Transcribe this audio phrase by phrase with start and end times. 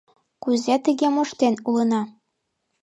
[0.43, 2.01] Кузе тыге моштен улына?